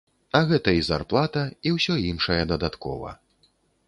А 0.37 0.39
гэта 0.51 0.71
і 0.77 0.79
зарплата, 0.87 1.43
і 1.71 1.73
ўсё 1.75 1.97
іншае 2.11 2.39
дадаткова. 2.53 3.13